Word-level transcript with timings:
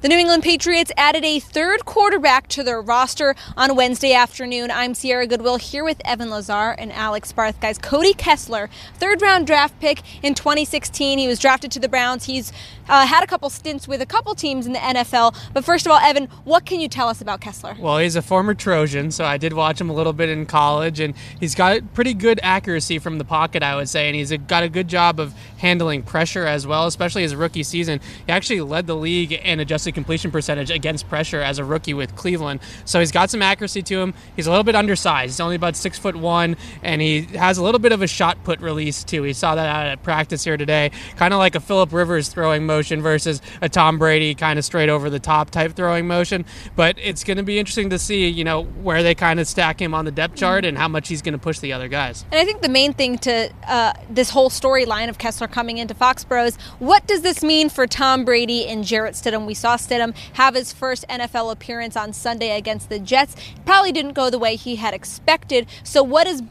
The 0.00 0.06
New 0.06 0.16
England 0.16 0.44
Patriots 0.44 0.92
added 0.96 1.24
a 1.24 1.40
third 1.40 1.84
quarterback 1.84 2.46
to 2.50 2.62
their 2.62 2.80
roster 2.80 3.34
on 3.56 3.74
Wednesday 3.74 4.12
afternoon. 4.12 4.70
I'm 4.70 4.94
Sierra 4.94 5.26
Goodwill 5.26 5.56
here 5.56 5.82
with 5.82 6.00
Evan 6.04 6.30
Lazar 6.30 6.70
and 6.78 6.92
Alex 6.92 7.32
Barth. 7.32 7.60
Guys, 7.60 7.78
Cody 7.78 8.14
Kessler, 8.14 8.70
third 8.94 9.20
round 9.20 9.48
draft 9.48 9.80
pick 9.80 10.02
in 10.22 10.34
2016. 10.34 11.18
He 11.18 11.26
was 11.26 11.40
drafted 11.40 11.72
to 11.72 11.80
the 11.80 11.88
Browns. 11.88 12.26
He's 12.26 12.52
uh, 12.88 13.08
had 13.08 13.24
a 13.24 13.26
couple 13.26 13.50
stints 13.50 13.88
with 13.88 14.00
a 14.00 14.06
couple 14.06 14.36
teams 14.36 14.66
in 14.68 14.72
the 14.72 14.78
NFL. 14.78 15.36
But 15.52 15.64
first 15.64 15.84
of 15.84 15.90
all, 15.90 15.98
Evan, 15.98 16.26
what 16.44 16.64
can 16.64 16.78
you 16.78 16.88
tell 16.88 17.08
us 17.08 17.20
about 17.20 17.40
Kessler? 17.40 17.76
Well, 17.76 17.98
he's 17.98 18.14
a 18.14 18.22
former 18.22 18.54
Trojan, 18.54 19.10
so 19.10 19.24
I 19.24 19.36
did 19.36 19.52
watch 19.52 19.80
him 19.80 19.90
a 19.90 19.94
little 19.94 20.12
bit 20.12 20.28
in 20.28 20.46
college, 20.46 21.00
and 21.00 21.12
he's 21.40 21.56
got 21.56 21.92
pretty 21.94 22.14
good 22.14 22.38
accuracy 22.44 23.00
from 23.00 23.18
the 23.18 23.24
pocket, 23.24 23.64
I 23.64 23.74
would 23.74 23.88
say, 23.88 24.06
and 24.06 24.14
he's 24.14 24.30
got 24.30 24.62
a 24.62 24.68
good 24.68 24.86
job 24.86 25.18
of 25.18 25.34
handling 25.56 26.04
pressure 26.04 26.46
as 26.46 26.68
well, 26.68 26.86
especially 26.86 27.22
his 27.22 27.34
rookie 27.34 27.64
season. 27.64 28.00
He 28.26 28.32
actually 28.32 28.60
led 28.60 28.86
the 28.86 28.94
league 28.94 29.32
in 29.32 29.58
adjusted 29.58 29.87
completion 29.92 30.30
percentage 30.30 30.70
against 30.70 31.08
pressure 31.08 31.40
as 31.40 31.58
a 31.58 31.64
rookie 31.64 31.94
with 31.94 32.14
Cleveland. 32.16 32.60
So 32.84 33.00
he's 33.00 33.12
got 33.12 33.30
some 33.30 33.42
accuracy 33.42 33.82
to 33.82 34.00
him. 34.00 34.14
He's 34.36 34.46
a 34.46 34.50
little 34.50 34.64
bit 34.64 34.74
undersized. 34.74 35.32
He's 35.32 35.40
only 35.40 35.56
about 35.56 35.76
six 35.76 35.98
foot 35.98 36.16
one, 36.16 36.56
and 36.82 37.00
he 37.00 37.22
has 37.22 37.58
a 37.58 37.62
little 37.62 37.78
bit 37.78 37.92
of 37.92 38.02
a 38.02 38.06
shot 38.06 38.42
put 38.44 38.60
release 38.60 39.04
too. 39.04 39.22
We 39.22 39.32
saw 39.32 39.54
that 39.54 39.68
out 39.68 39.86
at 39.86 40.02
practice 40.02 40.44
here 40.44 40.56
today, 40.56 40.90
kind 41.16 41.32
of 41.34 41.38
like 41.38 41.54
a 41.54 41.60
Philip 41.60 41.92
Rivers 41.92 42.28
throwing 42.28 42.66
motion 42.66 43.02
versus 43.02 43.40
a 43.62 43.68
Tom 43.68 43.98
Brady 43.98 44.34
kind 44.34 44.58
of 44.58 44.64
straight 44.64 44.88
over 44.88 45.10
the 45.10 45.18
top 45.18 45.50
type 45.50 45.74
throwing 45.74 46.06
motion. 46.06 46.44
But 46.76 46.96
it's 46.98 47.24
going 47.24 47.36
to 47.36 47.42
be 47.42 47.58
interesting 47.58 47.90
to 47.90 47.98
see, 47.98 48.28
you 48.28 48.44
know, 48.44 48.64
where 48.64 49.02
they 49.02 49.14
kind 49.14 49.40
of 49.40 49.46
stack 49.46 49.80
him 49.80 49.94
on 49.94 50.04
the 50.04 50.10
depth 50.10 50.36
chart 50.36 50.64
and 50.64 50.76
how 50.76 50.88
much 50.88 51.08
he's 51.08 51.22
going 51.22 51.32
to 51.32 51.38
push 51.38 51.58
the 51.58 51.72
other 51.72 51.88
guys. 51.88 52.24
And 52.30 52.40
I 52.40 52.44
think 52.44 52.62
the 52.62 52.68
main 52.68 52.92
thing 52.92 53.18
to 53.18 53.50
uh, 53.66 53.92
this 54.10 54.30
whole 54.30 54.50
storyline 54.50 55.08
of 55.08 55.18
Kessler 55.18 55.48
coming 55.48 55.78
into 55.78 55.94
Foxborough 55.94 56.46
is 56.46 56.56
what 56.78 57.06
does 57.06 57.22
this 57.22 57.42
mean 57.42 57.68
for 57.68 57.86
Tom 57.86 58.24
Brady 58.24 58.66
and 58.66 58.84
Jarrett 58.84 59.14
Stidham? 59.14 59.46
We 59.46 59.54
saw 59.54 59.76
Stidham 59.78 60.14
have 60.34 60.54
his 60.54 60.72
first 60.72 61.06
NFL 61.08 61.52
appearance 61.52 61.96
on 61.96 62.12
Sunday 62.12 62.56
against 62.56 62.88
the 62.88 62.98
Jets. 62.98 63.36
Probably 63.64 63.92
didn't 63.92 64.12
go 64.12 64.30
the 64.30 64.38
way 64.38 64.56
he 64.56 64.76
had 64.76 64.94
expected. 64.94 65.66
So, 65.82 66.02
what 66.02 66.26
does 66.26 66.42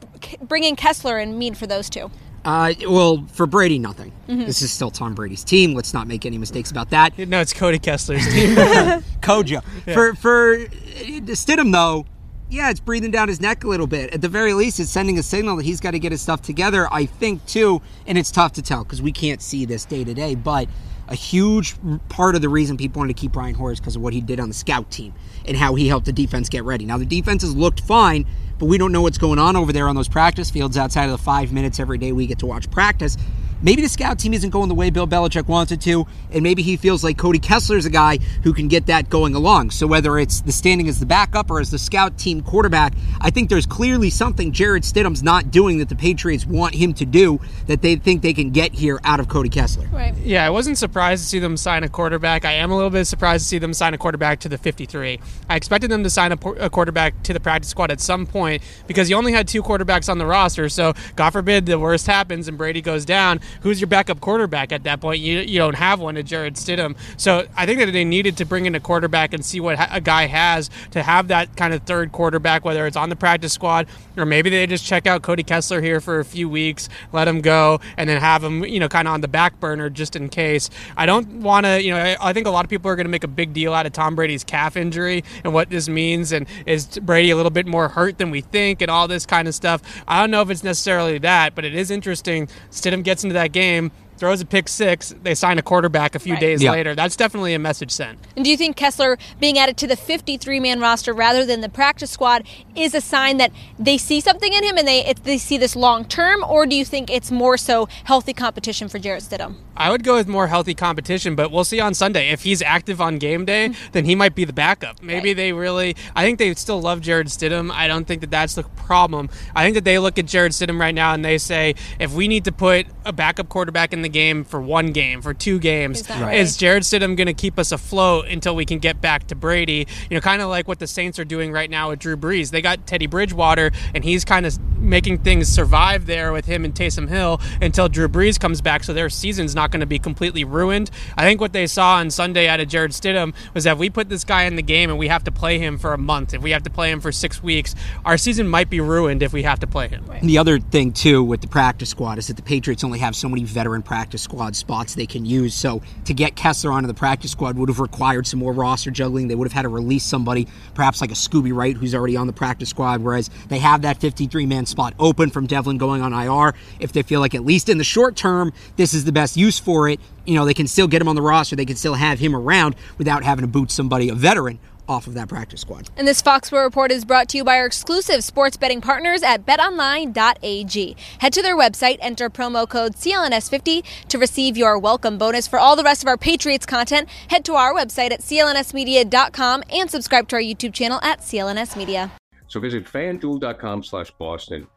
bringing 0.41 0.75
Kessler 0.75 1.19
in 1.19 1.37
mean 1.37 1.53
for 1.53 1.67
those 1.67 1.89
two? 1.89 2.11
Uh, 2.45 2.73
well, 2.87 3.25
for 3.33 3.45
Brady, 3.45 3.77
nothing. 3.77 4.11
Mm-hmm. 4.29 4.45
This 4.45 4.61
is 4.61 4.71
still 4.71 4.89
Tom 4.89 5.13
Brady's 5.13 5.43
team. 5.43 5.73
Let's 5.73 5.93
not 5.93 6.07
make 6.07 6.25
any 6.25 6.37
mistakes 6.37 6.71
about 6.71 6.89
that. 6.91 7.17
No, 7.27 7.41
it's 7.41 7.51
Cody 7.51 7.77
Kessler's 7.77 8.25
team. 8.33 8.55
Kojo. 9.21 9.61
Yeah. 9.85 9.93
For 9.93 10.15
for 10.15 10.57
Stidham, 10.57 11.73
though, 11.73 12.05
yeah, 12.49 12.69
it's 12.69 12.79
breathing 12.79 13.11
down 13.11 13.27
his 13.27 13.41
neck 13.41 13.65
a 13.65 13.67
little 13.67 13.87
bit. 13.87 14.13
At 14.13 14.21
the 14.21 14.29
very 14.29 14.53
least, 14.53 14.79
it's 14.79 14.89
sending 14.89 15.19
a 15.19 15.23
signal 15.23 15.57
that 15.57 15.65
he's 15.65 15.81
got 15.81 15.91
to 15.91 15.99
get 15.99 16.13
his 16.13 16.21
stuff 16.21 16.41
together. 16.41 16.87
I 16.91 17.05
think 17.05 17.45
too, 17.45 17.81
and 18.05 18.17
it's 18.17 18.31
tough 18.31 18.53
to 18.53 18.61
tell 18.61 18.83
because 18.85 19.01
we 19.01 19.11
can't 19.11 19.41
see 19.41 19.65
this 19.65 19.83
day 19.83 20.05
to 20.05 20.13
day, 20.13 20.35
but 20.35 20.69
a 21.07 21.15
huge 21.15 21.75
part 22.09 22.35
of 22.35 22.41
the 22.41 22.49
reason 22.49 22.77
people 22.77 22.99
wanted 22.99 23.15
to 23.15 23.21
keep 23.21 23.31
Brian 23.31 23.55
Hoyer 23.55 23.71
is 23.71 23.79
because 23.79 23.95
of 23.95 24.01
what 24.01 24.13
he 24.13 24.21
did 24.21 24.39
on 24.39 24.49
the 24.49 24.53
scout 24.53 24.91
team 24.91 25.13
and 25.45 25.55
how 25.55 25.75
he 25.75 25.87
helped 25.87 26.05
the 26.05 26.13
defense 26.13 26.49
get 26.49 26.63
ready. 26.63 26.85
Now 26.85 26.97
the 26.97 27.05
defense 27.05 27.41
has 27.43 27.55
looked 27.55 27.79
fine, 27.81 28.25
but 28.59 28.65
we 28.65 28.77
don't 28.77 28.91
know 28.91 29.01
what's 29.01 29.17
going 29.17 29.39
on 29.39 29.55
over 29.55 29.71
there 29.71 29.87
on 29.87 29.95
those 29.95 30.09
practice 30.09 30.49
fields 30.49 30.77
outside 30.77 31.05
of 31.05 31.11
the 31.11 31.17
five 31.17 31.53
minutes 31.53 31.79
every 31.79 31.97
day 31.97 32.11
we 32.11 32.27
get 32.27 32.39
to 32.39 32.45
watch 32.45 32.69
practice. 32.69 33.17
Maybe 33.61 33.81
the 33.81 33.89
scout 33.89 34.19
team 34.19 34.33
isn't 34.33 34.51
going 34.51 34.69
the 34.69 34.75
way 34.75 34.89
Bill 34.89 35.07
Belichick 35.07 35.47
wants 35.47 35.71
it 35.71 35.81
to, 35.81 36.05
and 36.31 36.43
maybe 36.43 36.61
he 36.61 36.77
feels 36.77 37.03
like 37.03 37.17
Cody 37.17 37.39
Kessler 37.39 37.77
is 37.77 37.85
a 37.85 37.89
guy 37.89 38.17
who 38.43 38.53
can 38.53 38.67
get 38.67 38.85
that 38.85 39.09
going 39.09 39.33
along. 39.33 39.71
So 39.71 39.87
whether 39.87 40.19
it's 40.19 40.41
the 40.41 40.51
standing 40.51 40.87
as 40.87 40.99
the 40.99 41.05
backup 41.05 41.49
or 41.49 41.59
as 41.59 41.71
the 41.71 41.79
scout 41.79 42.17
team 42.17 42.41
quarterback, 42.41 42.93
I 43.19 43.31
think 43.31 43.49
there's 43.49 43.65
clearly 43.65 44.09
something 44.09 44.51
Jarrett 44.51 44.83
Stidham's 44.83 45.23
not 45.23 45.49
doing 45.49 45.79
that 45.79 45.89
the 45.89 45.95
Patriots 45.95 46.45
want 46.45 46.75
him 46.75 46.93
to 46.95 47.05
do 47.05 47.39
that 47.65 47.81
they 47.81 47.95
think 47.95 48.21
they 48.21 48.33
can 48.33 48.51
get 48.51 48.73
here 48.73 48.99
out 49.03 49.19
of 49.19 49.27
Cody 49.27 49.49
Kessler. 49.49 49.87
Right. 49.87 50.15
Yeah, 50.17 50.45
I 50.45 50.49
wasn't 50.49 50.77
surprised 50.77 51.23
to 51.23 51.29
see 51.29 51.39
them 51.39 51.57
sign 51.57 51.83
a 51.83 51.89
quarterback. 51.89 52.45
I 52.45 52.53
am 52.53 52.71
a 52.71 52.75
little 52.75 52.89
bit 52.91 53.05
surprised 53.05 53.45
to 53.45 53.49
see 53.49 53.57
them 53.57 53.73
sign 53.73 53.93
a 53.93 53.97
quarterback 53.97 54.39
to 54.41 54.49
the 54.49 54.57
53. 54.57 55.19
I 55.49 55.55
expected 55.55 55.89
them 55.89 56.03
to 56.03 56.09
sign 56.09 56.31
a, 56.31 56.49
a 56.59 56.69
quarterback 56.69 57.23
to 57.23 57.33
the 57.33 57.39
practice 57.39 57.69
squad 57.69 57.91
at 57.91 57.99
some 57.99 58.27
point 58.27 58.61
because 58.85 59.09
you 59.09 59.15
only 59.15 59.31
had 59.31 59.47
two 59.47 59.63
quarterbacks 59.63 60.09
on 60.09 60.17
the 60.19 60.25
roster. 60.25 60.69
So 60.69 60.93
God 61.15 61.31
forbid 61.31 61.65
the 61.65 61.79
worst 61.79 62.05
happens 62.07 62.47
and 62.47 62.57
Brady 62.57 62.81
goes 62.81 63.03
down. 63.03 63.39
Who's 63.61 63.81
your 63.81 63.87
backup 63.87 64.19
quarterback 64.19 64.71
at 64.71 64.83
that 64.83 65.01
point? 65.01 65.21
You, 65.21 65.39
you 65.39 65.59
don't 65.59 65.75
have 65.75 65.99
one 65.99 66.17
at 66.17 66.25
Jarrett 66.25 66.55
Stidham. 66.55 66.95
So 67.17 67.47
I 67.55 67.65
think 67.65 67.79
that 67.79 67.91
they 67.91 68.05
needed 68.05 68.37
to 68.37 68.45
bring 68.45 68.65
in 68.65 68.75
a 68.75 68.79
quarterback 68.79 69.33
and 69.33 69.43
see 69.43 69.59
what 69.59 69.77
a 69.91 70.01
guy 70.01 70.27
has 70.27 70.69
to 70.91 71.03
have 71.03 71.27
that 71.29 71.55
kind 71.55 71.73
of 71.73 71.83
third 71.83 72.11
quarterback, 72.11 72.65
whether 72.65 72.85
it's 72.85 72.97
on 72.97 73.09
the 73.09 73.15
practice 73.15 73.53
squad 73.53 73.87
or 74.17 74.25
maybe 74.25 74.49
they 74.49 74.65
just 74.67 74.85
check 74.85 75.05
out 75.07 75.21
Cody 75.21 75.43
Kessler 75.43 75.81
here 75.81 76.01
for 76.01 76.19
a 76.19 76.25
few 76.25 76.49
weeks, 76.49 76.89
let 77.13 77.27
him 77.27 77.41
go, 77.41 77.79
and 77.95 78.09
then 78.09 78.19
have 78.19 78.43
him, 78.43 78.65
you 78.65 78.79
know, 78.79 78.89
kind 78.89 79.07
of 79.07 79.13
on 79.13 79.21
the 79.21 79.27
back 79.27 79.59
burner 79.59 79.89
just 79.89 80.15
in 80.15 80.29
case. 80.29 80.69
I 80.95 81.05
don't 81.05 81.41
want 81.41 81.65
to, 81.65 81.81
you 81.81 81.91
know, 81.91 82.15
I 82.19 82.33
think 82.33 82.47
a 82.47 82.49
lot 82.49 82.65
of 82.65 82.69
people 82.69 82.89
are 82.89 82.95
going 82.95 83.05
to 83.05 83.11
make 83.11 83.23
a 83.23 83.29
big 83.29 83.53
deal 83.53 83.73
out 83.73 83.85
of 83.85 83.93
Tom 83.93 84.15
Brady's 84.15 84.43
calf 84.43 84.75
injury 84.75 85.23
and 85.43 85.53
what 85.53 85.69
this 85.69 85.87
means, 85.87 86.31
and 86.31 86.47
is 86.65 86.99
Brady 86.99 87.29
a 87.29 87.35
little 87.35 87.51
bit 87.51 87.67
more 87.67 87.89
hurt 87.89 88.17
than 88.17 88.31
we 88.31 88.41
think, 88.41 88.81
and 88.81 88.89
all 88.89 89.07
this 89.07 89.25
kind 89.25 89.47
of 89.47 89.55
stuff. 89.55 89.81
I 90.07 90.19
don't 90.19 90.31
know 90.31 90.41
if 90.41 90.49
it's 90.49 90.63
necessarily 90.63 91.17
that, 91.19 91.53
but 91.55 91.63
it 91.63 91.75
is 91.75 91.91
interesting. 91.91 92.47
Stidham 92.71 93.03
gets 93.03 93.23
into 93.23 93.33
that 93.37 93.51
game 93.51 93.91
throws 94.17 94.41
a 94.41 94.45
pick 94.45 94.67
six, 94.67 95.13
they 95.23 95.35
sign 95.35 95.57
a 95.57 95.61
quarterback 95.61 96.15
a 96.15 96.19
few 96.19 96.33
right. 96.33 96.39
days 96.39 96.63
yeah. 96.63 96.71
later. 96.71 96.95
That's 96.95 97.15
definitely 97.15 97.53
a 97.53 97.59
message 97.59 97.91
sent. 97.91 98.19
And 98.35 98.43
do 98.43 98.51
you 98.51 98.57
think 98.57 98.75
Kessler 98.75 99.17
being 99.39 99.57
added 99.57 99.77
to 99.77 99.87
the 99.87 99.95
53 99.95 100.59
man 100.59 100.79
roster 100.79 101.13
rather 101.13 101.45
than 101.45 101.61
the 101.61 101.69
practice 101.69 102.11
squad 102.11 102.47
is 102.75 102.93
a 102.93 103.01
sign 103.01 103.37
that 103.37 103.51
they 103.79 103.97
see 103.97 104.19
something 104.19 104.51
in 104.51 104.63
him 104.63 104.77
and 104.77 104.87
they 104.87 105.13
they 105.23 105.37
see 105.37 105.57
this 105.57 105.75
long 105.75 106.05
term, 106.05 106.43
or 106.43 106.65
do 106.65 106.75
you 106.75 106.85
think 106.85 107.09
it's 107.09 107.31
more 107.31 107.57
so 107.57 107.87
healthy 108.03 108.33
competition 108.33 108.87
for 108.87 108.99
Jarrett 108.99 109.23
Stidham? 109.23 109.55
I 109.77 109.91
would 109.91 110.03
go 110.03 110.15
with 110.15 110.27
more 110.27 110.47
healthy 110.47 110.73
competition, 110.73 111.35
but 111.35 111.51
we'll 111.51 111.63
see 111.63 111.79
on 111.79 111.93
Sunday. 111.93 112.29
If 112.29 112.41
he's 112.41 112.63
active 112.63 112.99
on 112.99 113.19
game 113.19 113.45
day, 113.45 113.69
mm-hmm. 113.69 113.91
then 113.91 114.05
he 114.05 114.15
might 114.15 114.33
be 114.33 114.43
the 114.43 114.53
backup. 114.53 115.03
Maybe 115.03 115.29
right. 115.29 115.37
they 115.37 115.53
really, 115.53 115.95
I 116.15 116.23
think 116.23 116.39
they 116.39 116.53
still 116.55 116.81
love 116.81 117.01
Jarrett 117.01 117.27
Stidham. 117.27 117.71
I 117.71 117.87
don't 117.87 118.05
think 118.05 118.21
that 118.21 118.31
that's 118.31 118.55
the 118.55 118.63
problem. 118.63 119.29
I 119.55 119.63
think 119.63 119.75
that 119.75 119.83
they 119.83 119.99
look 119.99 120.17
at 120.17 120.25
Jarrett 120.25 120.53
Stidham 120.53 120.79
right 120.79 120.95
now 120.95 121.13
and 121.13 121.23
they 121.23 121.37
say, 121.37 121.75
if 121.99 122.13
we 122.13 122.27
need 122.27 122.45
to 122.45 122.51
put 122.51 122.87
a 123.05 123.13
backup 123.13 123.49
quarterback 123.49 123.93
in 123.93 124.01
the 124.01 124.06
game 124.09 124.43
for 124.43 124.61
one 124.61 124.91
game, 124.91 125.21
for 125.21 125.33
two 125.33 125.59
games, 125.59 126.01
is, 126.01 126.09
right. 126.09 126.37
is 126.37 126.57
Jarrett 126.57 126.83
Stidham 126.83 127.15
going 127.15 127.27
to 127.27 127.33
keep 127.33 127.59
us 127.59 127.71
afloat 127.71 128.27
until 128.27 128.55
we 128.55 128.65
can 128.65 128.79
get 128.79 129.01
back 129.01 129.27
to 129.27 129.35
Brady? 129.35 129.87
You 130.09 130.15
know, 130.15 130.21
kind 130.21 130.41
of 130.41 130.49
like 130.49 130.67
what 130.67 130.79
the 130.79 130.87
Saints 130.87 131.19
are 131.19 131.25
doing 131.25 131.51
right 131.51 131.69
now 131.69 131.89
with 131.89 131.99
Drew 131.99 132.17
Brees. 132.17 132.51
They 132.51 132.61
got 132.61 132.87
Teddy 132.87 133.07
Bridgewater, 133.07 133.71
and 133.93 134.03
he's 134.03 134.25
kind 134.25 134.45
of 134.45 134.59
making 134.79 135.19
things 135.19 135.47
survive 135.47 136.05
there 136.05 136.31
with 136.31 136.45
him 136.45 136.63
and 136.65 136.73
Taysom 136.73 137.09
Hill 137.09 137.41
until 137.61 137.89
Drew 137.89 138.07
Brees 138.07 138.39
comes 138.39 138.61
back, 138.61 138.83
so 138.83 138.93
their 138.93 139.09
season's 139.09 139.55
not 139.55 139.71
going 139.71 139.79
to 139.81 139.85
be 139.85 139.99
completely 139.99 140.43
ruined. 140.43 140.89
I 141.17 141.23
think 141.23 141.41
what 141.41 141.53
they 141.53 141.67
saw 141.67 141.95
on 141.95 142.11
Sunday 142.11 142.47
out 142.47 142.59
of 142.59 142.67
Jarrett 142.67 142.91
Stidham 142.91 143.33
was 143.53 143.63
that 143.63 143.73
if 143.73 143.77
we 143.79 143.89
put 143.89 144.09
this 144.09 144.23
guy 144.23 144.43
in 144.43 144.55
the 144.55 144.61
game 144.61 144.89
and 144.89 144.97
we 144.97 145.07
have 145.07 145.23
to 145.25 145.31
play 145.31 145.59
him 145.59 145.77
for 145.77 145.93
a 145.93 145.97
month, 145.97 146.33
if 146.33 146.41
we 146.41 146.51
have 146.51 146.63
to 146.63 146.69
play 146.69 146.91
him 146.91 147.01
for 147.01 147.11
six 147.11 147.41
weeks, 147.41 147.75
our 148.05 148.17
season 148.17 148.47
might 148.47 148.69
be 148.69 148.79
ruined 148.79 149.23
if 149.23 149.33
we 149.33 149.43
have 149.43 149.59
to 149.59 149.67
play 149.67 149.87
him. 149.87 150.09
And 150.09 150.29
the 150.29 150.37
other 150.37 150.59
thing 150.59 150.91
too 150.93 151.23
with 151.23 151.41
the 151.41 151.47
practice 151.47 151.89
squad 151.89 152.17
is 152.17 152.27
that 152.27 152.35
the 152.35 152.41
Patriots 152.41 152.83
only 152.83 152.99
have 152.99 153.15
so 153.15 153.27
many 153.29 153.43
veteran 153.43 153.81
practice 153.81 153.96
squad 154.17 154.55
spots 154.55 154.95
they 154.95 155.05
can 155.05 155.25
use. 155.25 155.53
So 155.53 155.81
to 156.05 156.13
get 156.13 156.35
Kessler 156.35 156.71
onto 156.71 156.87
the 156.87 156.93
practice 156.93 157.31
squad 157.31 157.57
would 157.57 157.69
have 157.69 157.79
required 157.79 158.27
some 158.27 158.39
more 158.39 158.53
roster 158.53 158.91
juggling. 158.91 159.27
They 159.27 159.35
would 159.35 159.47
have 159.47 159.53
had 159.53 159.63
to 159.63 159.69
release 159.69 160.03
somebody, 160.03 160.47
perhaps 160.73 161.01
like 161.01 161.11
a 161.11 161.15
Scooby 161.15 161.53
Wright, 161.53 161.75
who's 161.75 161.95
already 161.95 162.15
on 162.15 162.27
the 162.27 162.33
practice 162.33 162.69
squad. 162.69 163.01
Whereas 163.01 163.29
they 163.49 163.59
have 163.59 163.81
that 163.81 163.99
53 163.99 164.45
man 164.45 164.65
spot 164.65 164.93
open 164.99 165.29
from 165.29 165.47
Develin 165.47 165.77
going 165.77 166.01
on 166.01 166.13
IR. 166.13 166.53
If 166.79 166.93
they 166.93 167.01
feel 167.01 167.19
like 167.19 167.35
at 167.35 167.43
least 167.43 167.69
in 167.69 167.77
the 167.77 167.83
short 167.83 168.15
term 168.15 168.53
this 168.75 168.93
is 168.93 169.05
the 169.05 169.11
best 169.11 169.37
use 169.37 169.59
for 169.59 169.89
it, 169.89 169.99
you 170.25 170.35
know 170.35 170.45
they 170.45 170.53
can 170.53 170.67
still 170.67 170.87
get 170.87 171.01
him 171.01 171.07
on 171.07 171.15
the 171.15 171.21
roster. 171.21 171.55
They 171.55 171.65
can 171.65 171.75
still 171.75 171.95
have 171.95 172.19
him 172.19 172.35
around 172.35 172.75
without 172.97 173.23
having 173.23 173.43
to 173.43 173.47
boot 173.47 173.71
somebody 173.71 174.09
a 174.09 174.15
veteran 174.15 174.59
off 174.87 175.07
of 175.07 175.13
that 175.15 175.29
practice 175.29 175.61
squad. 175.61 175.89
And 175.97 176.07
this 176.07 176.21
Foxborough 176.21 176.63
report 176.63 176.91
is 176.91 177.05
brought 177.05 177.29
to 177.29 177.37
you 177.37 177.43
by 177.43 177.57
our 177.57 177.65
exclusive 177.65 178.23
sports 178.23 178.57
betting 178.57 178.81
partners 178.81 179.23
at 179.23 179.45
betonline.ag. 179.45 180.95
Head 181.19 181.33
to 181.33 181.41
their 181.41 181.57
website, 181.57 181.97
enter 182.01 182.29
promo 182.29 182.67
code 182.67 182.95
CLNS50 182.95 183.83
to 184.09 184.17
receive 184.17 184.57
your 184.57 184.77
welcome 184.77 185.17
bonus. 185.17 185.47
For 185.47 185.59
all 185.59 185.75
the 185.75 185.83
rest 185.83 186.03
of 186.03 186.07
our 186.07 186.17
Patriots 186.17 186.65
content, 186.65 187.09
head 187.29 187.45
to 187.45 187.53
our 187.53 187.73
website 187.73 188.11
at 188.11 188.21
clnsmedia.com 188.21 189.63
and 189.71 189.89
subscribe 189.89 190.27
to 190.29 190.35
our 190.37 190.41
YouTube 190.41 190.73
channel 190.73 190.99
at 191.03 191.21
CLNS 191.21 191.75
Media. 191.75 192.11
So 192.47 192.59
visit 192.59 192.85
fanduel.com 192.85 193.83
slash 193.83 194.11
Boston 194.11 194.67